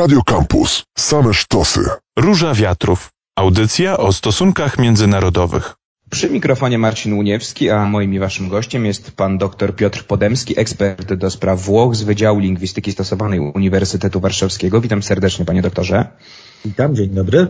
[0.00, 0.82] Radio Campus.
[0.98, 1.80] Same sztosy.
[2.18, 3.08] Róża Wiatrów.
[3.36, 5.74] Audycja o stosunkach międzynarodowych.
[6.10, 11.14] Przy mikrofonie Marcin Uniewski, a moim i waszym gościem jest pan dr Piotr Podemski, ekspert
[11.14, 14.80] do spraw Włoch z Wydziału Lingwistyki Stosowanej Uniwersytetu Warszawskiego.
[14.80, 16.08] Witam serdecznie, panie doktorze.
[16.64, 17.48] Witam, dzień dobry.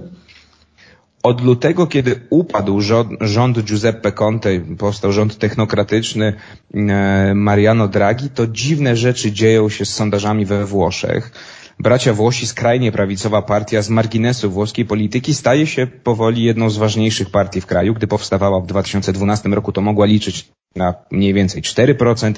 [1.23, 6.35] Od lutego, kiedy upadł rząd, rząd Giuseppe Conte, powstał rząd technokratyczny
[6.75, 11.33] e, Mariano Draghi, to dziwne rzeczy dzieją się z sondażami we Włoszech.
[11.81, 17.31] Bracia Włosi, skrajnie prawicowa partia z marginesu włoskiej polityki, staje się powoli jedną z ważniejszych
[17.31, 17.95] partii w kraju.
[17.95, 22.35] Gdy powstawała w 2012 roku, to mogła liczyć na mniej więcej 4%.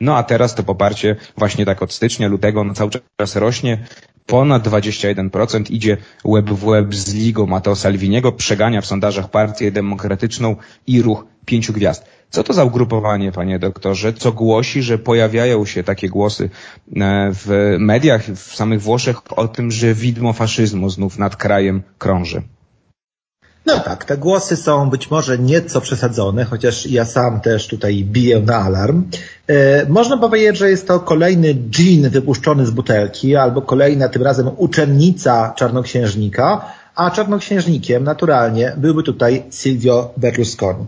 [0.00, 3.86] No a teraz to poparcie właśnie tak od stycznia, lutego, no cały czas rośnie.
[4.26, 10.56] Ponad 21% idzie łeb w łeb z ligą Matteo Salviniego, przegania w sondażach partię demokratyczną
[10.86, 12.04] i ruch pięciu gwiazd.
[12.30, 16.50] Co to za ugrupowanie, panie doktorze, co głosi, że pojawiają się takie głosy
[16.96, 22.42] e, w mediach, w samych Włoszech o tym, że widmo faszyzmu znów nad krajem krąży?
[23.66, 28.40] No tak, te głosy są być może nieco przesadzone, chociaż ja sam też tutaj biję
[28.40, 29.04] na alarm.
[29.46, 34.50] E, można powiedzieć, że jest to kolejny dżin wypuszczony z butelki, albo kolejna tym razem
[34.56, 40.86] uczennica czarnoksiężnika, a czarnoksiężnikiem naturalnie byłby tutaj Silvio Berlusconi.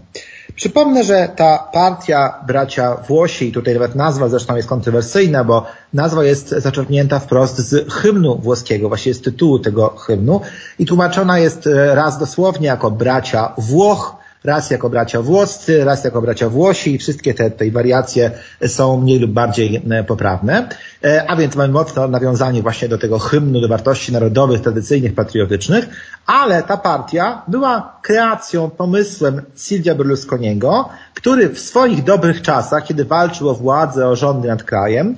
[0.56, 6.48] Przypomnę, że ta partia bracia Włosi, tutaj nawet nazwa zresztą jest kontrowersyjna, bo nazwa jest
[6.48, 10.40] zaczerpnięta wprost z hymnu włoskiego, właśnie z tytułu tego hymnu
[10.78, 14.15] i tłumaczona jest e, raz dosłownie jako bracia Włoch,
[14.46, 18.30] raz jako bracia włoscy, raz jako bracia Włosi i wszystkie te te wariacje
[18.66, 20.68] są mniej lub bardziej e, poprawne.
[21.04, 25.88] E, a więc mamy mocne nawiązanie właśnie do tego hymnu, do wartości narodowych, tradycyjnych, patriotycznych,
[26.26, 33.48] ale ta partia była kreacją, pomysłem Silvia Berlusconiego, który w swoich dobrych czasach, kiedy walczył
[33.48, 35.16] o władzę, o rządy nad krajem,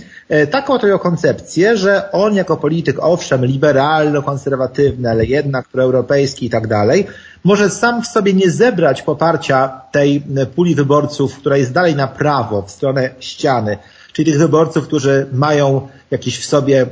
[0.51, 7.07] taką oto koncepcję, że on jako polityk, owszem, liberalno-konserwatywny, ale jednak proeuropejski i tak dalej,
[7.45, 10.23] może sam w sobie nie zebrać poparcia tej
[10.55, 13.79] puli wyborców, która jest dalej na prawo, w stronę ściany,
[14.13, 16.87] czyli tych wyborców, którzy mają jakieś w sobie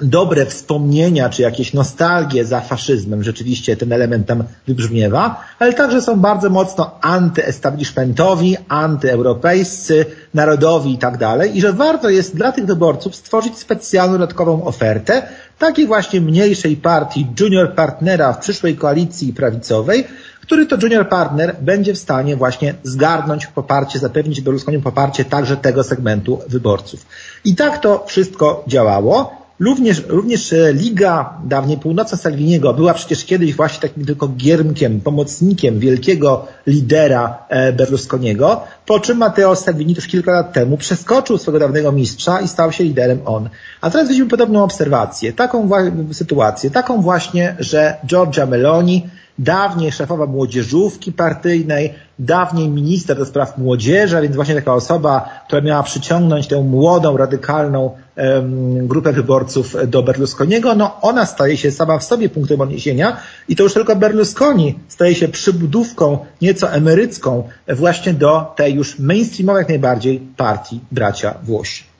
[0.00, 6.20] dobre wspomnienia, czy jakieś nostalgie za faszyzmem, rzeczywiście ten element tam wybrzmiewa, ale także są
[6.20, 13.16] bardzo mocno antyestablishmentowi, antyeuropejscy, narodowi i tak dalej i że warto jest dla tych wyborców
[13.16, 15.22] stworzyć specjalną dodatkową ofertę
[15.58, 20.04] takiej właśnie mniejszej partii junior partnera w przyszłej koalicji prawicowej,
[20.40, 25.84] który to junior partner będzie w stanie właśnie zgarnąć poparcie, zapewnić Berlusconiom poparcie także tego
[25.84, 27.06] segmentu wyborców.
[27.44, 29.45] I tak to wszystko działało.
[29.60, 35.78] Również, również e, Liga dawniej Północna Salviniego była przecież kiedyś właśnie takim tylko giermkiem, pomocnikiem
[35.78, 41.92] wielkiego lidera e, Berlusconiego, po czym Matteo Salvini już kilka lat temu przeskoczył swego dawnego
[41.92, 43.48] mistrza i stał się liderem on.
[43.80, 45.68] A teraz widzimy podobną obserwację, taką
[46.12, 54.20] sytuację, taką właśnie, że Giorgia Meloni dawniej szefowa młodzieżówki partyjnej, dawniej minister do spraw młodzieży,
[54.22, 60.74] więc właśnie taka osoba, która miała przyciągnąć tę młodą, radykalną um, grupę wyborców do Berlusconiego,
[60.74, 63.16] no ona staje się sama w sobie punktem odniesienia
[63.48, 69.60] i to już tylko Berlusconi staje się przybudówką nieco emerycką właśnie do tej już mainstreamowej
[69.60, 71.95] jak najbardziej partii bracia Włosi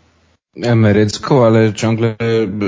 [0.63, 2.17] emerycką, ale ciągle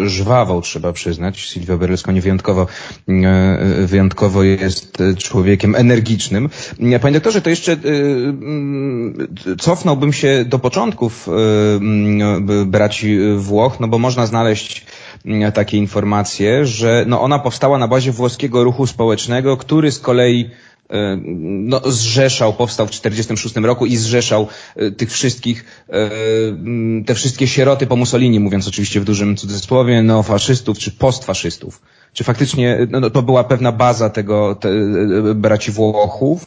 [0.05, 1.39] żwawą, trzeba przyznać.
[1.39, 2.67] Silvio Berlusconi wyjątkowo,
[3.09, 6.49] e, wyjątkowo jest człowiekiem energicznym.
[7.01, 7.77] Panie doktorze, to jeszcze e,
[9.59, 14.87] cofnąłbym się do początków e, braci Włoch, no bo można znaleźć
[15.55, 20.51] takie informacje, że no ona powstała na bazie włoskiego ruchu społecznego, który z kolei
[21.43, 26.11] no, zrzeszał, powstał w 1946 roku i zrzeszał e, tych wszystkich, e,
[27.07, 31.83] te wszystkie sieroty po Mussolini, mówiąc oczywiście w dużym cudzysłowie, neofaszystów czy postfaszystów.
[32.13, 36.45] Czy faktycznie no, no, to była pewna baza tego te, e, braci Włochów?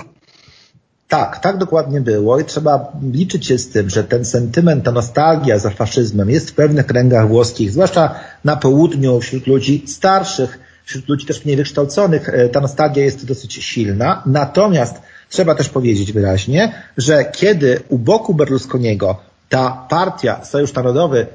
[1.08, 5.60] Tak, tak dokładnie było i trzeba liczyć się z tym, że ten sentyment, ta nostalgia
[5.60, 8.16] za faszyzmem jest w pewnych kręgach włoskich, zwłaszcza
[8.46, 10.60] na południu, wśród ludzi starszych,
[10.92, 14.24] wśród ludzi też mniej wykształconych e, ta nostalgia jest dosyć silna.
[14.26, 21.28] Natomiast trzeba też powiedzieć wyraźnie, że kiedy u boku Berlusconiego ta partia, Sojusz Narodowy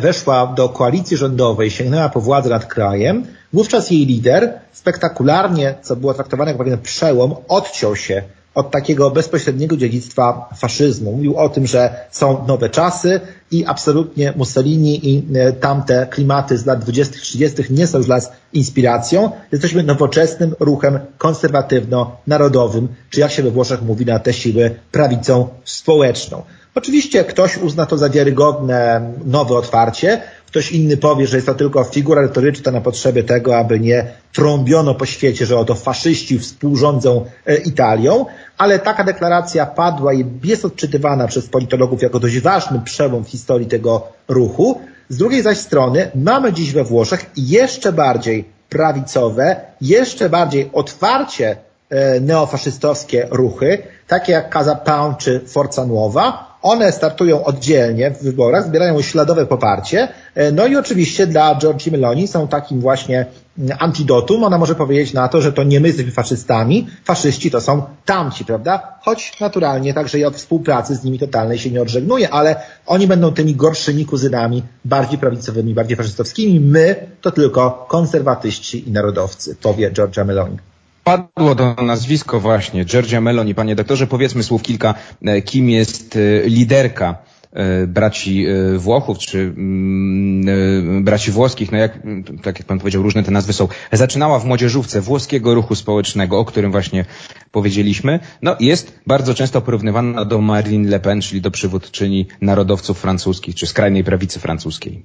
[0.00, 6.14] weszła do koalicji rządowej, sięgnęła po władzę nad krajem, wówczas jej lider spektakularnie, co było
[6.14, 8.22] traktowane jako pewien przełom, odciął się
[8.54, 11.12] od takiego bezpośredniego dziedzictwa faszyzmu.
[11.12, 16.66] Mówił o tym, że są nowe czasy i absolutnie Mussolini i e, tamte klimaty z
[16.66, 17.62] lat 20., 30.
[17.70, 19.30] nie są już dla nas inspiracją.
[19.52, 26.42] Jesteśmy nowoczesnym ruchem konserwatywno-narodowym, czy jak się we Włoszech mówi na te siły, prawicą społeczną.
[26.74, 31.84] Oczywiście ktoś uzna to za wiarygodne nowe otwarcie, Ktoś inny powie, że jest to tylko
[31.84, 37.56] figura retoryczna na potrzeby tego, aby nie trąbiono po świecie, że oto faszyści współrządzą e,
[37.56, 38.26] Italią,
[38.58, 43.66] ale taka deklaracja padła i jest odczytywana przez politologów jako dość ważny przełom w historii
[43.66, 44.80] tego ruchu.
[45.08, 51.56] Z drugiej zaś strony mamy dziś we Włoszech jeszcze bardziej prawicowe, jeszcze bardziej otwarcie
[51.90, 58.66] e, neofaszystowskie ruchy, takie jak Casa Pound czy Forza Nuova, one startują oddzielnie w wyborach,
[58.66, 60.08] zbierają śladowe poparcie.
[60.34, 63.26] E, no i oczywiście dla Giorgi Meloni są takim właśnie
[63.58, 64.44] mm, antidotum.
[64.44, 68.44] Ona może powiedzieć na to, że to nie my jesteśmy faszystami, faszyści to są tamci,
[68.44, 68.98] prawda?
[69.02, 72.56] Choć naturalnie także i od współpracy z nimi totalnej się nie odżegnuje, ale
[72.86, 76.60] oni będą tymi gorszymi kuzynami, bardziej prawicowymi, bardziej faszystowskimi.
[76.60, 80.67] My to tylko konserwatyści i narodowcy, powie Giorgia Meloni.
[81.08, 83.54] Padło to nazwisko właśnie, Giorgia Meloni.
[83.54, 87.18] Panie doktorze, powiedzmy słów kilka, e, kim jest e, liderka
[87.52, 88.46] e, braci
[88.76, 91.98] Włochów, czy mm, braci włoskich, no jak,
[92.42, 93.68] tak jak pan powiedział, różne te nazwy są.
[93.92, 97.04] Zaczynała w młodzieżówce włoskiego ruchu społecznego, o którym właśnie
[97.52, 98.20] powiedzieliśmy.
[98.42, 103.66] No jest bardzo często porównywana do Marine Le Pen, czyli do przywódczyni narodowców francuskich, czy
[103.66, 105.02] skrajnej prawicy francuskiej.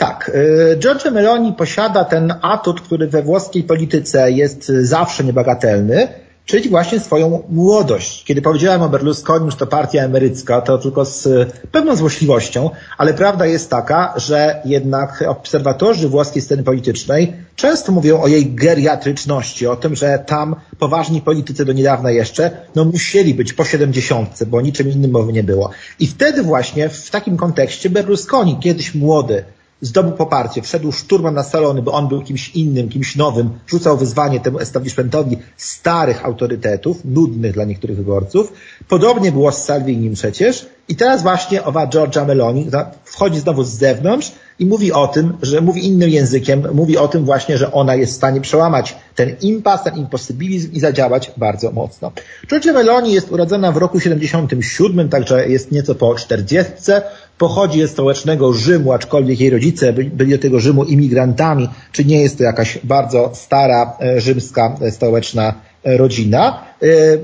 [0.00, 6.08] Tak, y, Giorgio Meloni posiada ten atut, który we włoskiej polityce jest zawsze niebagatelny,
[6.44, 8.24] czyli właśnie swoją młodość.
[8.24, 11.28] Kiedy powiedziałem o Berlusconi, że to partia emerycka, to tylko z
[11.72, 18.28] pewną złośliwością, ale prawda jest taka, że jednak obserwatorzy włoskiej sceny politycznej często mówią o
[18.28, 23.64] jej geriatryczności, o tym, że tam poważni politycy do niedawna jeszcze, no musieli być po
[23.64, 25.70] 70, bo niczym innym mowy nie było.
[25.98, 29.44] I wtedy właśnie w takim kontekście Berlusconi, kiedyś młody,
[29.80, 34.40] zdobył poparcie, wszedł szturmem na salony, bo on był kimś innym, kimś nowym, rzucał wyzwanie
[34.40, 38.52] temu establishmentowi starych autorytetów, nudnych dla niektórych wyborców.
[38.88, 40.66] Podobnie było z Salvinim przecież.
[40.88, 42.70] I teraz właśnie owa Georgia Meloni
[43.04, 47.24] wchodzi znowu z zewnątrz i mówi o tym, że mówi innym językiem, mówi o tym
[47.24, 52.12] właśnie, że ona jest w stanie przełamać ten impas, ten imposybilizm i zadziałać bardzo mocno.
[52.50, 56.72] Giorgia Meloni jest urodzona w roku 77, także jest nieco po 40.
[57.38, 62.38] Pochodzi ze stołecznego Rzymu, aczkolwiek jej rodzice byli do tego Rzymu imigrantami, czy nie jest
[62.38, 66.62] to jakaś bardzo stara e, rzymska e, stołeczna rodzina.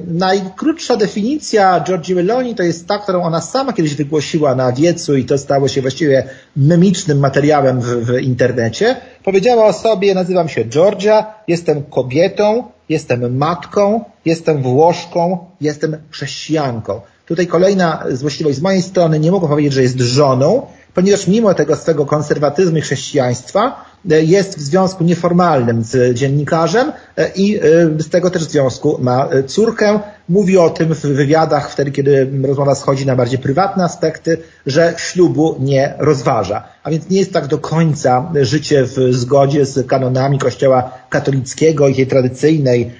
[0.07, 5.25] Najkrótsza definicja Giorgi Meloni to jest ta, którą ona sama kiedyś wygłosiła na wiecu i
[5.25, 8.97] to stało się właściwie memicznym materiałem w, w internecie.
[9.25, 17.01] Powiedziała o sobie, nazywam się Georgia, jestem kobietą, jestem matką, jestem Włoszką, jestem chrześcijanką.
[17.27, 21.77] Tutaj kolejna złośliwość z mojej strony, nie mogę powiedzieć, że jest żoną, ponieważ mimo tego
[21.77, 27.63] swego konserwatyzmu i chrześcijaństwa e, jest w związku nieformalnym z dziennikarzem e, i e,
[27.99, 30.01] z tego też związku ma córkę.
[30.29, 35.57] Mówi o tym w wywiadach wtedy, kiedy rozmowa schodzi na bardziej prywatne aspekty, że ślubu
[35.61, 36.65] nie rozważa.
[36.83, 41.95] A więc nie jest tak do końca życie w zgodzie z kanonami Kościoła katolickiego i
[41.95, 42.91] tej tradycyjnej,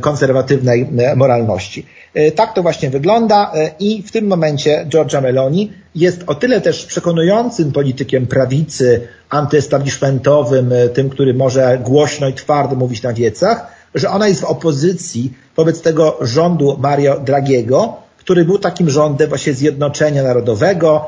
[0.00, 1.86] konserwatywnej moralności.
[2.16, 6.60] E, tak to właśnie wygląda e, i w tym momencie Georgia Meloni jest o tyle
[6.60, 13.66] też przekonującym politykiem prawicy, antyestablishmentowym, e, tym, który może głośno i twardo mówić na wiecach,
[13.94, 19.54] że ona jest w opozycji wobec tego rządu Mario Dragiego, który był takim rządem właśnie
[19.54, 21.04] zjednoczenia narodowego.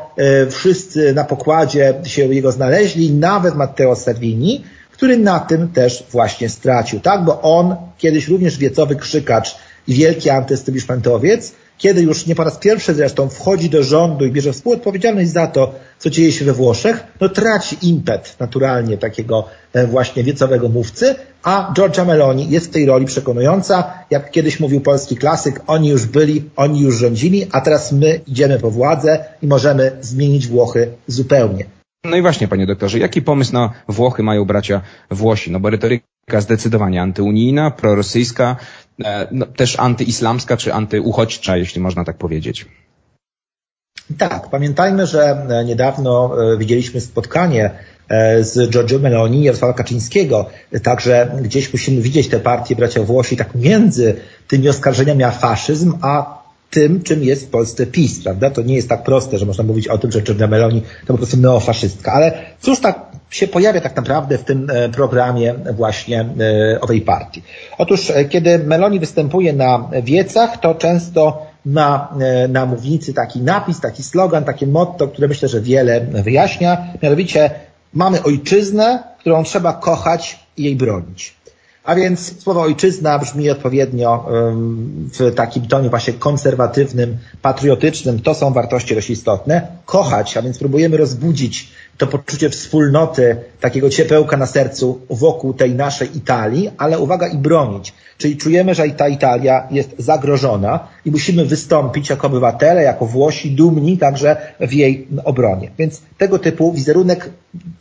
[0.50, 7.00] Wszyscy na pokładzie się jego znaleźli, nawet Matteo Salvini, który na tym też właśnie stracił,
[7.00, 7.25] tak?
[7.25, 9.57] Bo on kiedyś również wiecowy krzykacz
[9.88, 14.52] i wielki antyestablishmentowiec, kiedy już nie po raz pierwszy zresztą wchodzi do rządu i bierze
[14.52, 20.25] współodpowiedzialność za to, co dzieje się we Włoszech, no traci impet naturalnie takiego e, właśnie
[20.25, 23.92] wiecowego mówcy, a Giorgia Meloni jest w tej roli przekonująca.
[24.11, 28.58] Jak kiedyś mówił polski klasyk, oni już byli, oni już rządzili, a teraz my idziemy
[28.58, 31.64] po władzę i możemy zmienić Włochy zupełnie.
[32.04, 34.80] No i właśnie, panie doktorze, jaki pomysł na Włochy mają bracia
[35.11, 35.50] Włosi?
[35.50, 38.56] No bo retoryka zdecydowanie antyunijna, prorosyjska,
[39.31, 42.67] no, też antyislamska czy antyuchodźcza, jeśli można tak powiedzieć.
[44.19, 47.71] Tak, pamiętajmy, że e, niedawno e, widzieliśmy spotkanie
[48.40, 50.47] z Giorgio Meloni i Jarosława Kaczyńskiego.
[50.83, 54.17] Także gdzieś musimy widzieć te partie bracia Włosi tak między
[54.49, 56.38] tymi oskarżeniami o faszyzm, a
[56.70, 58.50] tym, czym jest w Polsce PiS, prawda?
[58.50, 61.16] To nie jest tak proste, że można mówić o tym, że Giorgia Meloni to po
[61.16, 62.12] prostu neofaszystka.
[62.12, 67.42] Ale cóż tak się pojawia tak naprawdę w tym e, programie właśnie e, owej partii?
[67.78, 72.14] Otóż, e, kiedy Meloni występuje na wiecach, to często ma
[72.48, 76.87] na mównicy taki napis, taki slogan, takie motto, które myślę, że wiele wyjaśnia.
[77.02, 77.50] Mianowicie
[77.92, 81.34] mamy ojczyznę, którą trzeba kochać i jej bronić.
[81.88, 84.28] A więc słowo ojczyzna brzmi odpowiednio
[85.18, 88.23] w takim tonie właśnie konserwatywnym, patriotycznym.
[88.23, 89.66] To są wartości dość istotne.
[89.85, 96.16] Kochać, a więc próbujemy rozbudzić to poczucie wspólnoty, takiego ciepełka na sercu wokół tej naszej
[96.16, 97.95] Italii, ale uwaga i bronić.
[98.18, 103.99] Czyli czujemy, że ta Italia jest zagrożona i musimy wystąpić jako obywatele, jako Włosi, dumni
[103.99, 105.71] także w jej obronie.
[105.78, 107.30] Więc tego typu wizerunek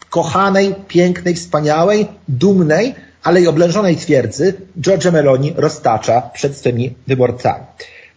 [0.10, 7.66] kochanej, pięknej, wspaniałej, dumnej, ale i oblężonej twierdzy Giorgio Meloni roztacza przed swymi wyborcami.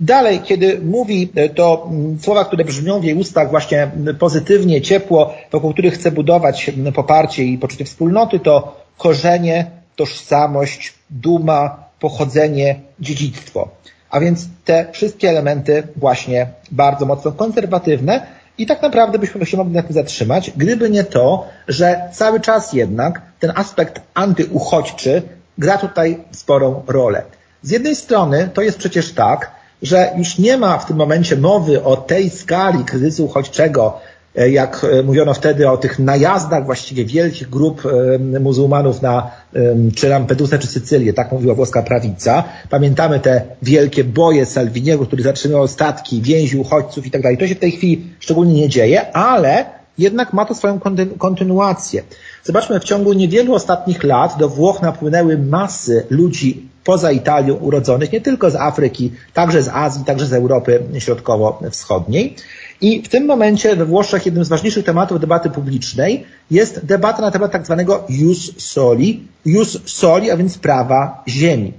[0.01, 4.81] Dalej, kiedy mówi e, to mm, słowa, które brzmią w jej ustach właśnie mm, pozytywnie,
[4.81, 12.81] ciepło, wokół których chce budować mm, poparcie i poczucie wspólnoty, to korzenie, tożsamość, duma, pochodzenie,
[13.01, 13.69] dziedzictwo.
[14.11, 18.27] A więc te wszystkie elementy właśnie bardzo mocno konserwatywne
[18.59, 22.73] i tak naprawdę byśmy się mogli na tym zatrzymać, gdyby nie to, że cały czas
[22.73, 25.23] jednak ten aspekt antyuchodźczy
[25.59, 27.23] gra tutaj sporą rolę.
[27.63, 29.51] Z jednej strony to jest przecież tak,
[29.83, 34.01] że już nie ma w tym momencie mowy o tej skali kryzysu uchodźczego,
[34.37, 37.83] e, jak e, mówiono wtedy o tych najazdach właściwie wielkich grup
[38.41, 39.31] muzułmanów na
[39.97, 42.45] czy Lampedusę, czy Sycylię, tak mówiła włoska prawica.
[42.71, 47.39] Pamiętamy te wielkie boje Salviniego, który zatrzymywał statki, więził uchodźców i tak dalej.
[47.39, 50.81] To się w tej chwili szczególnie nie dzieje, ale jednak ma to swoją
[51.19, 52.03] kontynuację.
[52.45, 58.21] Zobaczmy, w ciągu niewielu ostatnich lat do Włoch napłynęły masy ludzi poza Italią urodzonych, nie
[58.21, 62.37] tylko z Afryki, także z Azji, także z Europy Środkowo-Wschodniej.
[62.81, 67.31] I w tym momencie we Włoszech jednym z ważniejszych tematów debaty publicznej jest debata na
[67.31, 71.73] temat tak zwanego jus soli, jus soli, a więc prawa ziemi.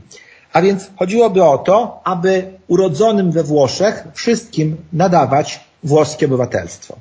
[0.53, 6.95] A więc chodziłoby o to, aby urodzonym we Włoszech wszystkim nadawać włoskie obywatelstwo.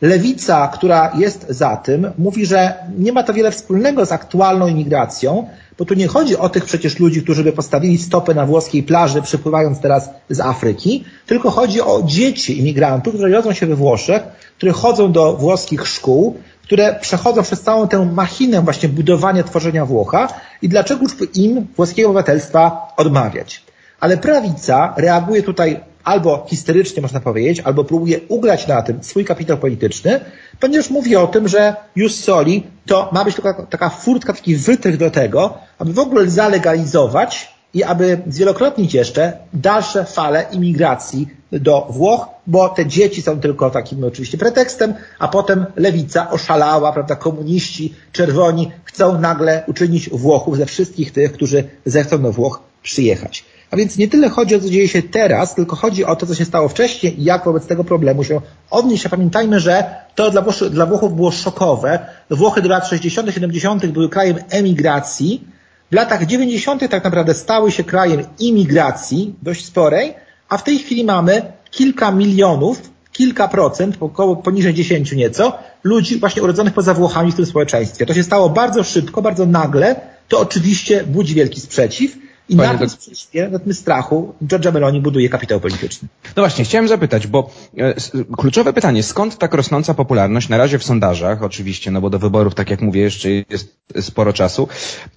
[0.00, 5.48] Lewica, która jest za tym, mówi, że nie ma to wiele wspólnego z aktualną imigracją,
[5.78, 9.22] bo tu nie chodzi o tych przecież ludzi, którzy by postawili stopę na włoskiej plaży,
[9.22, 14.22] przypływając teraz z Afryki, tylko chodzi o dzieci imigrantów, które rodzą się we Włoszech,
[14.56, 20.28] które chodzą do włoskich szkół, które przechodzą przez całą tę machinę właśnie budowania, tworzenia Włocha
[20.62, 23.62] i dlaczegoż im włoskiego obywatelstwa odmawiać.
[24.00, 29.58] Ale prawica reaguje tutaj albo historycznie można powiedzieć, albo próbuje ugrać na tym swój kapitał
[29.58, 30.20] polityczny,
[30.60, 34.96] ponieważ mówi o tym, że jus soli to ma być taka, taka furtka, taki wytrych
[34.96, 42.26] do tego, aby w ogóle zalegalizować i aby zwielokrotnić jeszcze dalsze fale imigracji do Włoch,
[42.46, 48.70] bo te dzieci są tylko takim oczywiście pretekstem, a potem lewica oszalała, prawda, komuniści, czerwoni
[48.84, 53.44] chcą nagle uczynić Włochów ze wszystkich tych, którzy zechcą do Włoch przyjechać.
[53.70, 56.26] A więc nie tyle chodzi o to, co dzieje się teraz, tylko chodzi o to,
[56.26, 59.06] co się stało wcześniej i jak wobec tego problemu się odnieść.
[59.06, 59.84] A pamiętajmy, że
[60.14, 61.98] to dla, Włoch, dla Włochów było szokowe.
[62.30, 63.86] Włochy do lat 60., 70.
[63.86, 65.44] były krajem emigracji.
[65.90, 66.90] W latach 90.
[66.90, 70.14] tak naprawdę stały się krajem imigracji, dość sporej,
[70.48, 76.42] a w tej chwili mamy kilka milionów, kilka procent, około poniżej 10 nieco, ludzi właśnie
[76.42, 78.06] urodzonych poza Włochami w tym społeczeństwie.
[78.06, 80.00] To się stało bardzo szybko, bardzo nagle.
[80.28, 82.29] To oczywiście budzi wielki sprzeciw.
[82.50, 86.08] I Panie na tym sprzeciwie, na tym strachu Georgia Meloni buduje kapitał polityczny.
[86.36, 87.94] No właśnie, chciałem zapytać, bo e,
[88.36, 90.48] kluczowe pytanie, skąd tak rosnąca popularność?
[90.48, 94.32] Na razie w sondażach, oczywiście, no bo do wyborów, tak jak mówię, jeszcze jest sporo
[94.32, 94.68] czasu,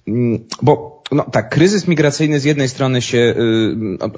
[0.08, 3.18] mm, bo no tak, kryzys migracyjny z jednej strony się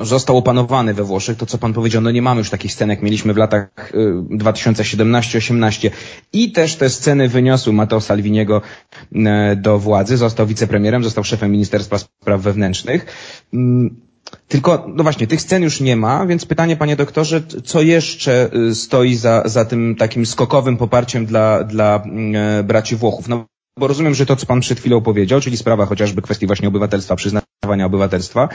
[0.01, 2.91] y, został opanowany we Włoszech, to co pan powiedział, no nie mamy już takich scen,
[2.91, 5.91] jak mieliśmy w latach y, 2017-18
[6.33, 8.63] i też te sceny wyniosły Matteo Salviniego
[9.13, 9.17] y,
[9.57, 13.07] do władzy, został wicepremierem, został szefem Ministerstwa Spraw Wewnętrznych.
[13.55, 13.59] Y,
[14.49, 18.75] tylko, no właśnie, tych scen już nie ma, więc pytanie, panie doktorze, co jeszcze y,
[18.75, 22.03] stoi za, za tym takim skokowym poparciem dla, dla
[22.61, 23.29] y, braci Włochów?
[23.29, 23.47] No
[23.79, 27.17] bo rozumiem, że to, co pan przed chwilą powiedział, czyli sprawa chociażby kwestii właśnie obywatelstwa,
[27.17, 28.49] przyznawania obywatelstwa,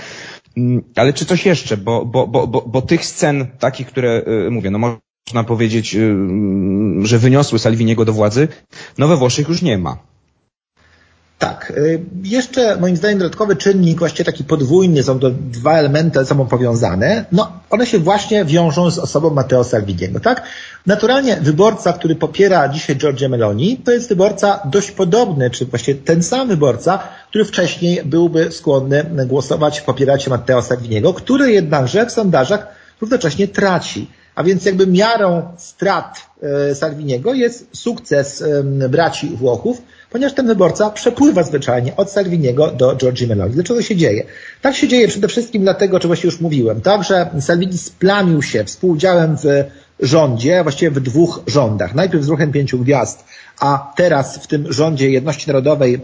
[0.57, 4.51] mm, ale czy coś jeszcze, bo, bo, bo, bo, bo tych scen takich, które y,
[4.51, 6.15] mówię, no można powiedzieć, y,
[7.03, 8.47] że wyniosły Salviniego do władzy,
[8.97, 10.10] no we Włoszech już nie ma.
[11.41, 11.73] Tak.
[11.77, 16.47] Y, jeszcze moim zdaniem dodatkowy czynnik, właściwie taki podwójny, są to dwa elementy ze sobą
[16.47, 17.25] powiązane.
[17.31, 20.43] No, one się właśnie wiążą z osobą Matteo Salviniego, tak?
[20.85, 26.23] Naturalnie wyborca, który popiera dzisiaj Giorgia Meloni, to jest wyborca dość podobny, czy właściwie ten
[26.23, 32.67] sam wyborca, który wcześniej byłby skłonny głosować, popierać Matteo Salviniego, który jednakże w sondażach
[33.01, 34.07] równocześnie traci.
[34.35, 36.17] A więc jakby miarą strat
[36.69, 38.43] e, Salviniego jest sukces
[38.89, 43.53] braci Włochów, ponieważ ten wyborca przepływa zwyczajnie od Salviniego do Giorgi Meloni.
[43.53, 44.23] Dlaczego się dzieje?
[44.61, 48.63] Tak się dzieje przede wszystkim dlatego, czego się już mówiłem, tak, że Salvini splamił się
[48.63, 49.45] współudziałem w
[49.99, 51.95] rządzie, właściwie w dwóch rządach.
[51.95, 53.25] Najpierw z ruchem pięciu gwiazd,
[53.59, 56.01] a teraz w tym rządzie jedności narodowej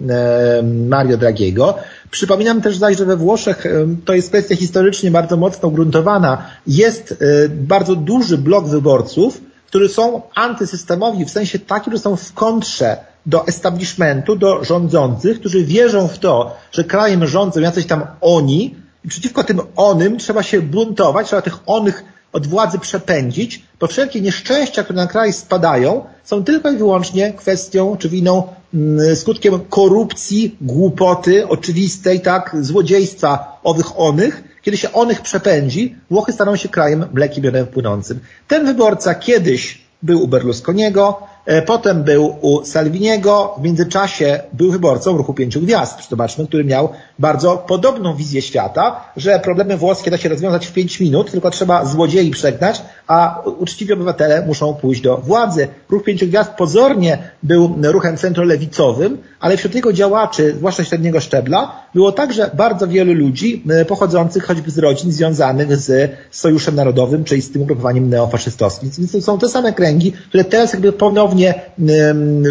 [0.88, 1.76] Mario Draghiego.
[2.12, 3.64] Przypominam też zaś, że we Włoszech
[4.06, 6.46] to jest kwestia historycznie bardzo mocno ugruntowana.
[6.68, 12.98] Jest bardzo duży blok wyborców, którzy są antysystemowi w sensie takim, że są w kontrze
[13.28, 19.08] do establishmentu, do rządzących, którzy wierzą w to, że krajem rządzą jacyś tam oni i
[19.08, 22.04] przeciwko tym onym trzeba się buntować, trzeba tych onych
[22.34, 27.98] od władzy przepędzić, bo wszelkie nieszczęścia, które na kraj spadają, są tylko i wyłącznie kwestią
[27.98, 28.44] czy winą,
[28.74, 34.44] mm, skutkiem korupcji, głupoty, oczywistej, tak, złodziejstwa owych onych.
[34.62, 37.06] Kiedy się onych przepędzi, Włochy staną się krajem
[37.44, 38.20] miodem płynącym.
[38.48, 41.28] Ten wyborca kiedyś był u Berlusconiego,
[41.66, 46.90] potem był u Salviniego, w międzyczasie był wyborcą ruchu pięciu gwiazd, zobaczmy, który miał
[47.20, 51.86] bardzo podobną wizję świata, że problemy włoskie da się rozwiązać w pięć minut, tylko trzeba
[51.86, 55.68] złodziei przegnać, a uczciwi obywatele muszą pójść do władzy.
[55.90, 62.12] Ruch pięciu gwiazd pozornie był ruchem centrolewicowym, ale wśród jego działaczy, zwłaszcza średniego szczebla, było
[62.12, 67.52] także bardzo wielu ludzi e, pochodzących choćby z rodzin związanych z Sojuszem Narodowym, czyli z
[67.52, 68.90] tym ugrupowaniem neofaszystowskim.
[68.98, 71.37] Więc to są te same kręgi, które teraz jakby ponownie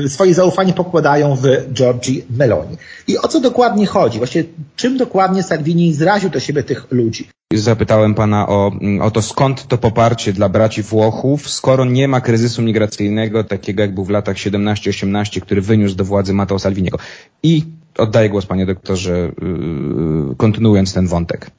[0.09, 2.77] swoje zaufanie pokładają w Giorgi Meloni.
[3.09, 4.19] I o co dokładnie chodzi?
[4.19, 4.45] Właściwie
[4.77, 7.29] czym dokładnie Salvini zraził do siebie tych ludzi?
[7.55, 12.63] Zapytałem pana o, o to, skąd to poparcie dla braci Włochów, skoro nie ma kryzysu
[12.63, 16.99] migracyjnego, takiego jak był w latach 17-18, który wyniósł do władzy Matteo Salviniego.
[17.43, 17.65] I
[17.99, 21.51] oddaję głos panie doktorze, yy, kontynuując ten wątek.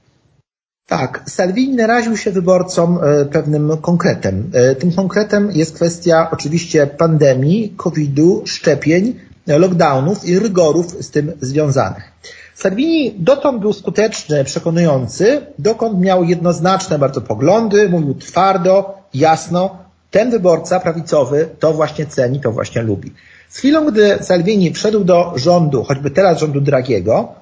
[0.87, 4.51] Tak, Salvini naraził się wyborcom e, pewnym konkretem.
[4.53, 12.11] E, tym konkretem jest kwestia oczywiście pandemii, COVID-u, szczepień, lockdownów i rygorów z tym związanych.
[12.55, 19.77] Salvini dotąd był skuteczny, przekonujący, dokąd miał jednoznaczne bardzo poglądy, mówił twardo, jasno.
[20.11, 23.13] Ten wyborca prawicowy to właśnie ceni, to właśnie lubi.
[23.49, 27.35] Z chwilą, gdy Salvini wszedł do rządu, choćby teraz rządu Dragiego,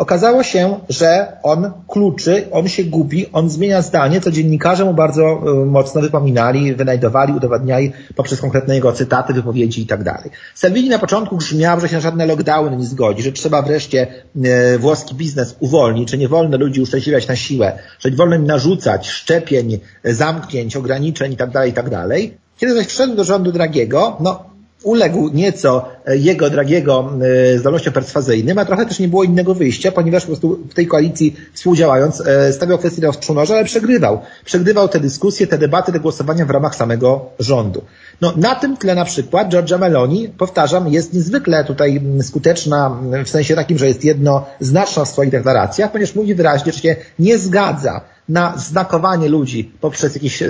[0.00, 5.22] Okazało się, że on kluczy, on się gubi, on zmienia zdanie, co dziennikarze mu bardzo
[5.22, 10.30] e, mocno wypominali, wynajdowali, udowadniali poprzez konkretne jego cytaty, wypowiedzi tak dalej.
[10.54, 14.06] Salvini na początku grzmiał, że się na żadne lockdowny nie zgodzi, że trzeba wreszcie
[14.44, 18.46] e, włoski biznes uwolnić, że nie wolno ludzi uszczęśliwiać na siłę, że nie wolno im
[18.46, 22.36] narzucać szczepień, zamknięć, ograniczeń i tak dalej, i tak dalej.
[22.58, 24.49] Kiedy zaś wszedł do rządu Dragiego, no
[24.82, 27.12] uległ nieco e, jego Dragiego
[27.54, 30.86] e, zdolnościom perswazyjnym, a trochę też nie było innego wyjścia, ponieważ po prostu w tej
[30.86, 34.20] koalicji współdziałając e, stawiał kwestię do wstrząnorza, ale przegrywał.
[34.44, 37.82] Przegrywał te dyskusje, te debaty, te głosowania w ramach samego rządu.
[38.20, 43.54] No, na tym tle na przykład Giorgia Meloni, powtarzam, jest niezwykle tutaj skuteczna w sensie
[43.54, 48.56] takim, że jest jednoznaczna w swoich deklaracjach, ponieważ mówi wyraźnie, że się nie zgadza na
[48.58, 50.42] znakowanie ludzi poprzez jakieś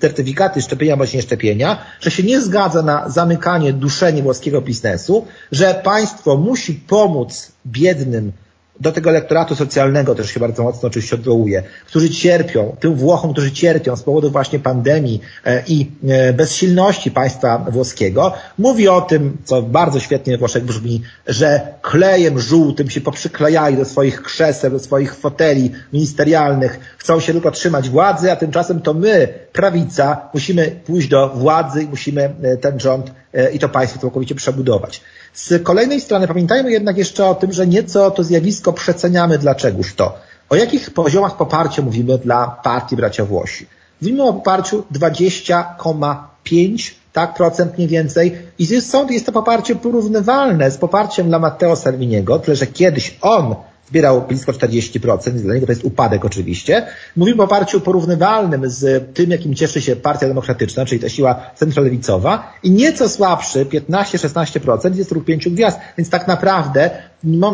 [0.00, 6.36] certyfikaty szczepienia bądź nieszczepienia, że się nie zgadza na zamykanie, duszenie włoskiego biznesu, że państwo
[6.36, 8.32] musi pomóc biednym
[8.80, 13.52] do tego elektoratu socjalnego też się bardzo mocno oczywiście odwołuje, którzy cierpią, tym Włochom, którzy
[13.52, 19.62] cierpią z powodu właśnie pandemii e, i e, bezsilności państwa włoskiego, mówi o tym, co
[19.62, 25.14] bardzo świetnie w Włoszech brzmi, że klejem żółtym się poprzyklejali do swoich krzeseł, do swoich
[25.14, 31.28] foteli ministerialnych, chcą się tylko trzymać władzy, a tymczasem to my, prawica, musimy pójść do
[31.28, 33.12] władzy i musimy e, ten rząd
[33.52, 35.00] i to państwo całkowicie przebudować.
[35.34, 40.18] Z kolejnej strony pamiętajmy jednak jeszcze o tym, że nieco to zjawisko przeceniamy dlaczegoż to.
[40.48, 43.66] O jakich poziomach poparcia mówimy dla partii bracia Włosi?
[44.02, 48.38] Mówimy o poparciu 20,5 tak, procent mniej więcej.
[48.58, 53.54] I jest, jest to poparcie porównywalne z poparciem dla Matteo Salviniego, tyle że kiedyś on
[53.88, 56.86] zbierał blisko 40%, dla niego to jest upadek oczywiście.
[57.16, 62.52] Mówimy o poparciu porównywalnym z tym, jakim cieszy się Partia Demokratyczna, czyli ta siła centrolewicowa
[62.62, 66.90] i nieco słabszy, 15-16% jest ruch pięciu gwiazd, więc tak naprawdę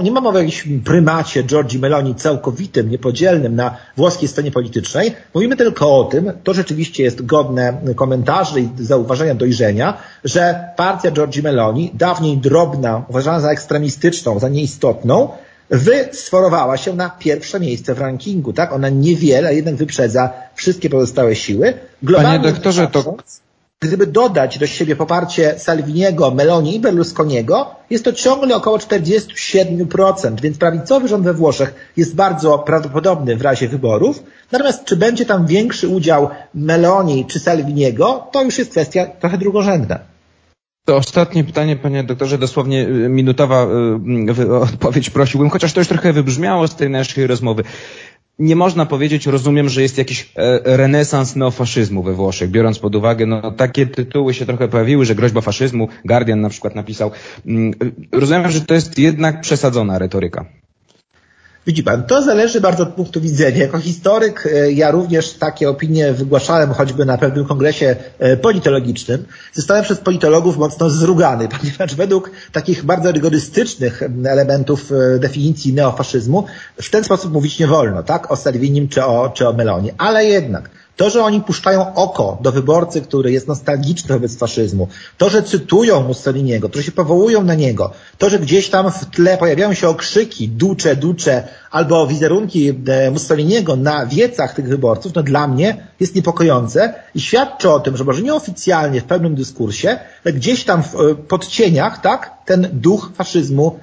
[0.03, 5.15] nie ma mowy o jakimś prymacie Giorgi Meloni całkowitym, niepodzielnym na włoskiej scenie politycznej.
[5.35, 11.43] Mówimy tylko o tym, to rzeczywiście jest godne komentarzy i zauważenia, dojrzenia, że partia Giorgi
[11.43, 15.29] Meloni, dawniej drobna, uważana za ekstremistyczną, za nieistotną,
[15.73, 18.73] wysforowała się na pierwsze miejsce w rankingu, tak?
[18.73, 21.75] Ona niewiele, a jednak wyprzedza wszystkie pozostałe siły.
[22.03, 23.17] Globalnie Panie doktorze, to...
[23.81, 30.59] Gdyby dodać do siebie poparcie Salviniego, Meloni i Berlusconiego, jest to ciągle około 47%, więc
[30.59, 34.23] prawicowy rząd we Włoszech jest bardzo prawdopodobny w razie wyborów.
[34.53, 40.12] Natomiast czy będzie tam większy udział Meloni czy Salviniego, to już jest kwestia trochę drugorzędna.
[40.85, 43.67] To ostatnie pytanie, panie doktorze, dosłownie y, minutowa
[44.39, 47.65] y, odpowiedź prosiłbym, chociaż to już trochę wybrzmiało z tej naszej rozmowy.
[48.39, 53.27] nie można powiedzieć, rozumiem, że jest jakiś e, renesans neofaszyzmu we Włoszech, biorąc pod uwagę,
[53.27, 57.11] no takie tytuły się trochę pojawiły, że groźba faszyzmu, Guardian na przykład napisał.
[57.47, 57.73] Mm,
[58.13, 60.62] rozumiem, że to jest jednak przesadzona retoryka.
[61.67, 63.59] Widzi pan, to zależy bardzo od punktu widzenia.
[63.59, 69.25] Jako historyk e, ja również takie opinie wygłaszałem choćby na pewnym kongresie e, politologicznym.
[69.53, 76.45] Zostałem przez politologów mocno zrugany, ponieważ według takich bardzo rygorystycznych elementów e, definicji neofaszyzmu
[76.83, 78.33] w ten sposób mówić nie wolno, tak?
[78.33, 79.95] O Salvinim czy o, czy o Melonie.
[79.99, 85.31] Ale jednak to, że oni puszczają oko do wyborcy, który jest nostalgiczny wobec faszyzmu, to,
[85.31, 89.39] że cytują Mussoliniego, to, że się powołują na niego, to, że gdzieś tam w tle
[89.39, 95.49] pojawiają się okrzyki ducze, ducze albo wizerunki e, Mussoliniego na wiecach tych wyborców, no dla
[95.49, 100.65] mnie jest niepokojące i świadczy o tym, że może nieoficjalnie w pewnym dyskursie, ale gdzieś
[100.65, 103.79] tam w e, podcieniach, tak, ten duch faszyzmu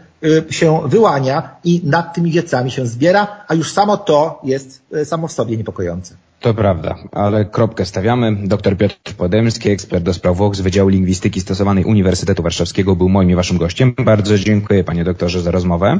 [0.49, 5.27] e, się wyłania i nad tymi wiecami się zbiera, a już samo to jest samo
[5.27, 6.28] w sobie niepokojące.
[6.39, 8.35] To prawda, ale kropkę stawiamy.
[8.47, 13.31] Dr Piotr Podemski, ekspert do spraw Włoch z Wydziału Lingwistyki Stosowanej Uniwersytetu Warszawskiego był moim
[13.31, 13.93] i waszym gościem.
[13.97, 15.99] Bardzo dziękuję panie doktorze za rozmowę.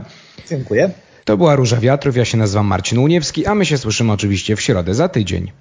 [0.50, 0.92] Dziękuję.
[1.26, 4.62] To była Róża Wiatrów, ja się nazywam Marcin Uniewski, a my się słyszymy oczywiście w
[4.62, 5.52] środę za tydzień.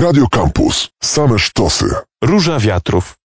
[0.00, 0.88] Radio Campus.
[1.02, 1.86] Same sztosy.
[2.24, 3.17] Róża Wiatrów.